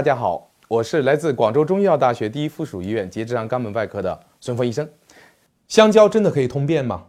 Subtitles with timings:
[0.00, 4.88] 大家好，我是来自广州中医药大学第一附属医院结直肠肛门外科的孙峰医生。
[5.68, 7.04] 香蕉真的可以通便吗？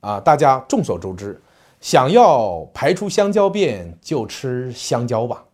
[0.00, 1.40] 啊，大家众所周知，
[1.80, 5.44] 想要排出香蕉便就吃香蕉吧。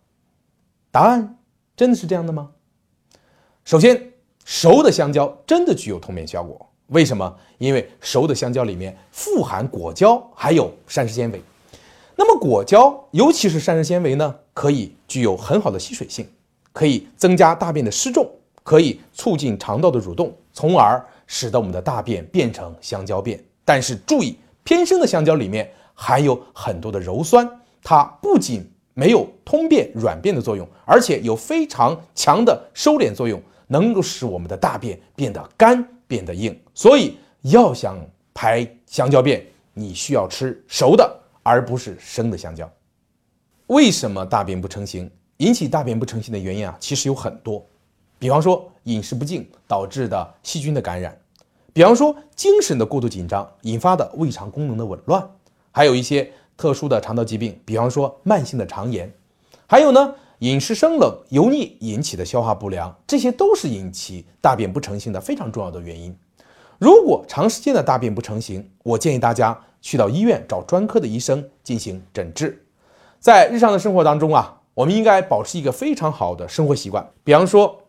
[0.89, 1.37] 答案
[1.77, 2.49] 真的是这样的吗？
[3.65, 4.11] 首先，
[4.43, 6.67] 熟的香蕉真的具有通便效果。
[6.87, 7.37] 为什么？
[7.59, 11.39] 因为熟的香蕉里面富含果胶，还有膳食纤维。
[12.15, 16.27] 那么果胶，尤其是膳食纤维呢，可以具有很好的吸水性。
[16.79, 18.25] 可以增加大便的湿重，
[18.63, 23.37] 可以促进肠道的蠕动，从而使得我们的大便变成香蕉便。
[23.65, 27.45] 但是注意，偏生的香蕉里面含有很多的鞣酸，
[27.83, 36.57] 它不仅没有通便软便的作用，而且有非常强的收敛作用，能够使我们的大便变得干、变得硬。
[36.73, 37.99] 所以要想
[38.33, 42.71] 排香蕉便，你需要吃熟的，而不是生的香蕉。
[43.67, 45.11] 为什么大便不成形？
[45.39, 47.65] 引起大便不成形的原因啊，其实有很多，
[48.17, 51.17] 比方说饮食不敬导致的细菌的感染，
[51.71, 55.25] 比方说精神的过度紧张引发的胃肠功能的紊乱，
[55.71, 59.09] 还有一些特殊的肠道疾病，比方说慢性的肠炎，
[59.65, 66.13] 还有呢饮食生冷油腻引起的消化不良，这些都是引起大便不成形的非常重要的原因。
[66.79, 72.61] 如果长时间的大便不成形，我建议大家去到医院找专科的医生进行诊治。
[73.21, 74.57] 在日常的生活当中啊。
[74.79, 77.83] 我们应该保持一个非常好的生活习惯，比方说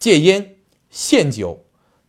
[0.00, 0.56] 戒烟、
[0.90, 1.56] 限酒，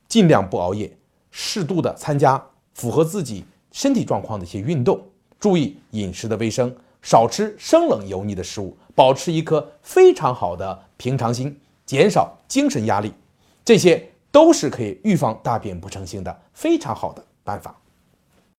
[0.07, 0.97] 尽量不熬夜，
[1.29, 4.99] 适度的参加符合自己身体状况的一些运动，
[5.39, 13.13] 注意饮食的卫生，少吃生冷油腻的食物，保持一颗非常好的平常心，减少精神压力，
[13.63, 17.79] 这些都是可以预防大便不成形的非常好的办法。